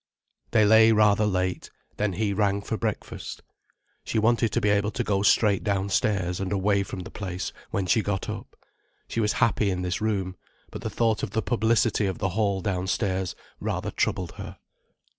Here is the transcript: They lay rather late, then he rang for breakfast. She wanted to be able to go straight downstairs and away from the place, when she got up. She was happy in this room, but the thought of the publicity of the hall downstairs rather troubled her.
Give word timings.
They 0.49 0.65
lay 0.65 0.91
rather 0.91 1.27
late, 1.27 1.69
then 1.97 2.13
he 2.13 2.33
rang 2.33 2.63
for 2.63 2.75
breakfast. 2.75 3.43
She 4.03 4.17
wanted 4.17 4.51
to 4.53 4.59
be 4.59 4.69
able 4.69 4.89
to 4.89 5.03
go 5.03 5.21
straight 5.21 5.63
downstairs 5.63 6.39
and 6.39 6.51
away 6.51 6.81
from 6.81 7.01
the 7.01 7.11
place, 7.11 7.53
when 7.69 7.85
she 7.85 8.01
got 8.01 8.27
up. 8.27 8.55
She 9.07 9.19
was 9.19 9.33
happy 9.33 9.69
in 9.69 9.83
this 9.83 10.01
room, 10.01 10.37
but 10.71 10.81
the 10.81 10.89
thought 10.89 11.21
of 11.21 11.29
the 11.29 11.43
publicity 11.43 12.07
of 12.07 12.17
the 12.17 12.29
hall 12.29 12.61
downstairs 12.61 13.35
rather 13.59 13.91
troubled 13.91 14.31
her. 14.37 14.57